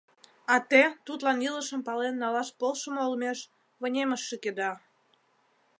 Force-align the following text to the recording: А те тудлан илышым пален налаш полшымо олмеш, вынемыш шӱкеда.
А 0.53 0.55
те 0.69 0.83
тудлан 1.05 1.37
илышым 1.47 1.81
пален 1.87 2.15
налаш 2.23 2.49
полшымо 2.59 3.01
олмеш, 3.07 3.39
вынемыш 3.81 4.21
шӱкеда. 4.29 4.71